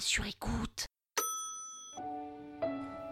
[0.00, 0.86] sur écoute.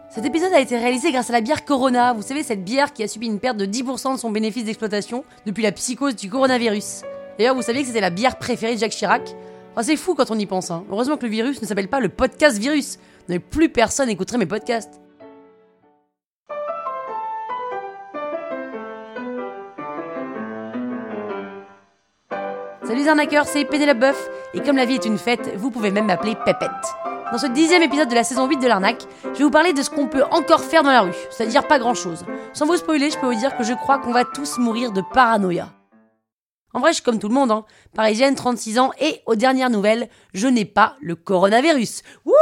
[0.09, 2.13] Cet épisode a été réalisé grâce à la bière Corona.
[2.13, 5.23] Vous savez, cette bière qui a subi une perte de 10% de son bénéfice d'exploitation
[5.45, 7.01] depuis la psychose du coronavirus.
[7.37, 9.35] D'ailleurs, vous saviez que c'était la bière préférée de Jacques Chirac
[9.81, 10.71] C'est fou quand on y pense.
[10.71, 10.83] Hein.
[10.91, 12.99] Heureusement que le virus ne s'appelle pas le podcast virus.
[13.29, 14.99] Mais plus personne écouterait mes podcasts.
[22.87, 24.29] Salut les arnaqueurs, c'est Boeuf.
[24.53, 26.69] Et comme la vie est une fête, vous pouvez même m'appeler Pépette.
[27.33, 29.81] Dans ce dixième épisode de la saison 8 de l'arnaque, je vais vous parler de
[29.81, 32.23] ce qu'on peut encore faire dans la rue, c'est-à-dire pas grand-chose.
[32.53, 35.01] Sans vous spoiler, je peux vous dire que je crois qu'on va tous mourir de
[35.13, 35.67] paranoïa.
[36.73, 37.65] En vrai, je suis comme tout le monde, hein.
[37.93, 42.03] Parisienne, 36 ans, et aux dernières nouvelles, je n'ai pas le coronavirus.
[42.23, 42.33] Wouh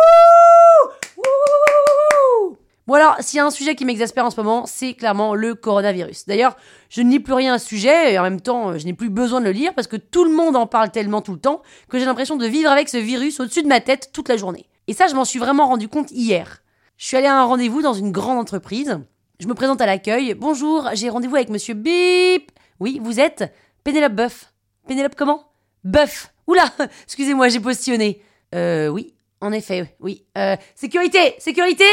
[3.05, 6.25] alors, s'il y a un sujet qui m'exaspère en ce moment, c'est clairement le coronavirus.
[6.25, 6.57] D'ailleurs,
[6.89, 9.11] je ne lis plus rien à ce sujet, et en même temps, je n'ai plus
[9.11, 11.61] besoin de le lire, parce que tout le monde en parle tellement tout le temps,
[11.87, 14.65] que j'ai l'impression de vivre avec ce virus au-dessus de ma tête toute la journée.
[14.87, 16.63] Et ça, je m'en suis vraiment rendu compte hier.
[16.97, 18.99] Je suis allée à un rendez-vous dans une grande entreprise.
[19.39, 20.33] Je me présente à l'accueil.
[20.33, 22.51] Bonjour, j'ai rendez-vous avec monsieur Bip.
[22.79, 23.53] Oui, vous êtes
[23.83, 24.51] Pénélope Boeuf.
[24.87, 25.51] Pénélope comment?
[25.83, 26.33] Boeuf.
[26.47, 26.65] Oula,
[27.03, 28.23] excusez-moi, j'ai postillonné.
[28.55, 30.25] Euh, oui, en effet, oui.
[30.39, 31.85] Euh, sécurité, sécurité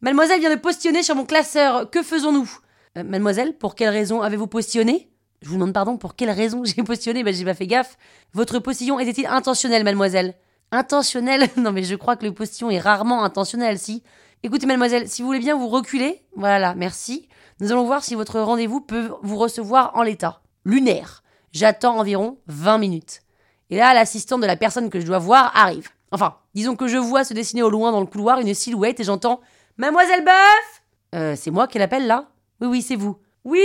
[0.00, 1.90] Mademoiselle vient de postillonner sur mon classeur.
[1.90, 2.48] Que faisons-nous?
[2.96, 5.10] Euh, Mademoiselle, pour quelle raison avez-vous postillonné
[5.42, 7.98] Je vous demande pardon, pour quelle raison j'ai postillonné Ben j'ai pas fait gaffe.
[8.32, 10.34] Votre postillon était-il intentionnel, mademoiselle?
[10.70, 14.04] Intentionnel Non mais je crois que le postillon est rarement intentionnel, si.
[14.44, 17.28] Écoutez, mademoiselle, si vous voulez bien vous reculer, voilà, merci.
[17.58, 20.42] Nous allons voir si votre rendez-vous peut vous recevoir en l'état.
[20.64, 21.24] Lunaire.
[21.50, 23.22] J'attends environ 20 minutes.
[23.70, 25.88] Et là, l'assistante de la personne que je dois voir arrive.
[26.12, 29.04] Enfin, disons que je vois se dessiner au loin dans le couloir une silhouette et
[29.04, 29.40] j'entends
[29.78, 30.82] Mademoiselle Boeuf
[31.14, 32.24] Euh, c'est moi qui l'appelle là
[32.60, 33.16] Oui, oui, c'est vous.
[33.44, 33.62] Oui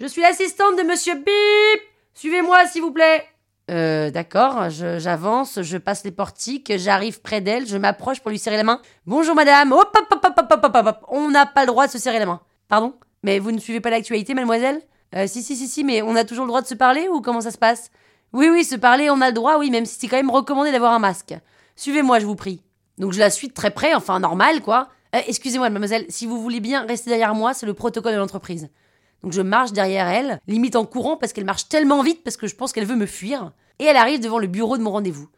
[0.00, 1.80] Je suis l'assistante de monsieur Bip
[2.12, 3.24] Suivez-moi, s'il vous plaît
[3.70, 8.56] euh, d'accord, j'avance, je passe les portiques, j'arrive près d'elle, je m'approche pour lui serrer
[8.56, 8.80] la main.
[9.04, 11.04] Bonjour madame, hop hop hop hop hop hop hop, hop.
[11.08, 12.40] on n'a pas le droit de se serrer la main.
[12.68, 14.80] Pardon Mais vous ne suivez pas l'actualité, mademoiselle
[15.14, 17.20] euh, Si, si, si, si, mais on a toujours le droit de se parler ou
[17.20, 17.90] comment ça se passe
[18.32, 20.72] Oui, oui, se parler, on a le droit, oui, même si c'est quand même recommandé
[20.72, 21.34] d'avoir un masque.
[21.76, 22.62] Suivez-moi, je vous prie.
[22.96, 24.88] Donc je la suis de très près, enfin normal, quoi.
[25.18, 28.68] Euh, Excusez-moi, mademoiselle, si vous voulez bien rester derrière moi, c'est le protocole de l'entreprise.
[29.22, 32.46] Donc je marche derrière elle, limite en courant parce qu'elle marche tellement vite parce que
[32.46, 33.52] je pense qu'elle veut me fuir.
[33.80, 35.28] Et elle arrive devant le bureau de mon rendez-vous.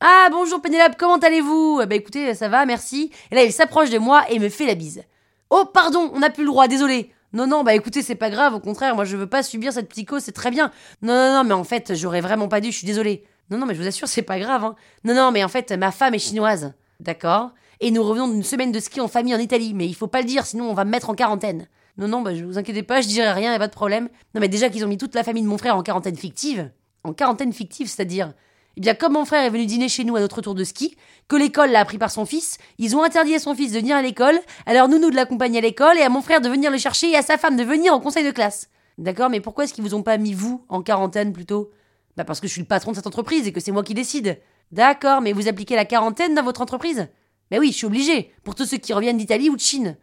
[0.00, 1.82] Ah bonjour Pénélope, comment allez-vous?
[1.88, 3.12] Bah écoutez, ça va, merci.
[3.30, 5.02] Et là elle s'approche de moi et me fait la bise.
[5.50, 7.12] Oh pardon, on n'a plus le droit, désolé.
[7.32, 9.88] Non non, bah écoutez, c'est pas grave, au contraire, moi je veux pas subir cette
[9.88, 10.72] psycho, c'est très bien.
[11.02, 13.24] Non non non, mais en fait, j'aurais vraiment pas dû, je suis désolée.
[13.50, 14.64] Non non, mais je vous assure, c'est pas grave.
[14.64, 14.74] Hein.
[15.04, 16.74] Non non, mais en fait, ma femme est chinoise.
[17.00, 17.50] D'accord?
[17.80, 20.20] Et nous revenons d'une semaine de ski en famille en Italie, mais il faut pas
[20.20, 21.68] le dire, sinon on va me mettre en quarantaine.
[21.96, 24.08] Non, non, bah, je vous inquiétez pas, je dirai rien, y a pas de problème.
[24.34, 26.70] Non, mais déjà qu'ils ont mis toute la famille de mon frère en quarantaine fictive.
[27.04, 28.34] En quarantaine fictive, c'est-à-dire.
[28.76, 30.96] Eh bien, comme mon frère est venu dîner chez nous à notre tour de ski,
[31.26, 33.96] que l'école l'a appris par son fils, ils ont interdit à son fils de venir
[33.96, 36.78] à l'école, alors nounou de l'accompagner à l'école et à mon frère de venir le
[36.78, 38.68] chercher et à sa femme de venir au conseil de classe.
[38.96, 41.70] D'accord, mais pourquoi est-ce qu'ils vous ont pas mis vous en quarantaine plutôt?
[42.16, 43.94] Bah parce que je suis le patron de cette entreprise et que c'est moi qui
[43.94, 44.38] décide.
[44.70, 47.08] D'accord, mais vous appliquez la quarantaine dans votre entreprise?
[47.50, 49.96] Bah oui, je suis obligé, pour tous ceux qui reviennent d'Italie ou de Chine.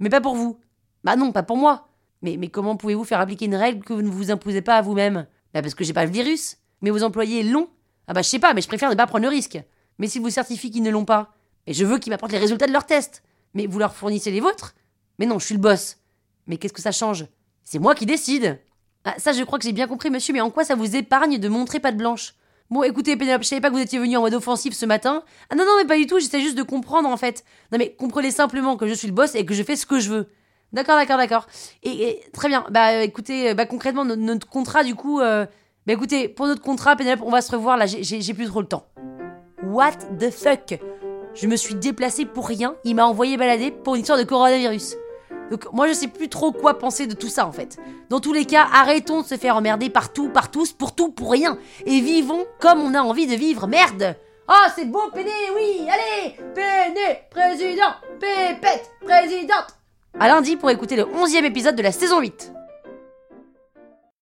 [0.00, 0.58] Mais pas pour vous.
[1.04, 1.88] Bah non, pas pour moi.
[2.22, 4.82] Mais, mais comment pouvez-vous faire appliquer une règle que vous ne vous imposez pas à
[4.82, 5.26] vous-même?
[5.54, 6.56] Bah parce que j'ai pas le virus.
[6.80, 7.68] Mais vos employés l'ont.
[8.06, 9.58] Ah bah je sais pas, mais je préfère ne pas prendre le risque.
[9.98, 11.34] Mais s'ils vous certifient qu'ils ne l'ont pas,
[11.66, 13.22] et je veux qu'ils m'apportent les résultats de leurs tests.
[13.54, 14.74] Mais vous leur fournissez les vôtres?
[15.18, 15.98] Mais non, je suis le boss.
[16.46, 17.26] Mais qu'est-ce que ça change?
[17.62, 18.60] C'est moi qui décide.
[19.04, 21.38] Ah, ça je crois que j'ai bien compris, monsieur, mais en quoi ça vous épargne
[21.38, 22.34] de montrer pas de blanche?
[22.70, 25.22] Bon, écoutez, Pénélope, je savais pas que vous étiez venu en mode offensif ce matin.
[25.48, 27.42] Ah non, non, mais pas du tout, j'essaie juste de comprendre en fait.
[27.72, 29.98] Non, mais comprenez simplement que je suis le boss et que je fais ce que
[29.98, 30.28] je veux.
[30.74, 31.46] D'accord, d'accord, d'accord.
[31.82, 32.66] Et, très bien.
[32.70, 35.46] Bah euh, écoutez, euh, bah concrètement notre, contrat du coup, euh,
[35.86, 37.86] bah écoutez, pour notre contrat, Pénélope, on va se revoir là.
[37.86, 38.84] J'ai plus trop le temps.
[39.62, 40.78] What the fuck?
[41.34, 42.76] Je me suis déplacée pour rien.
[42.84, 44.94] Il m'a envoyé balader pour une histoire de coronavirus.
[45.50, 47.78] Donc moi je sais plus trop quoi penser de tout ça en fait.
[48.10, 51.30] Dans tous les cas, arrêtons de se faire emmerder partout, par tous, pour tout, pour
[51.30, 51.58] rien.
[51.86, 53.66] Et vivons comme on a envie de vivre.
[53.66, 54.16] Merde
[54.48, 59.76] Oh c'est beau Péné, oui, allez Péné, président, Pépette, présidente
[60.18, 62.52] À lundi pour écouter le 11e épisode de la saison 8.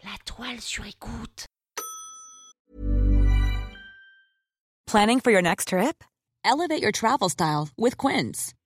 [0.03, 1.47] La toile sur écoute.
[4.87, 6.03] Planning for your next trip?
[6.45, 8.53] Elevate your travel style with Quince.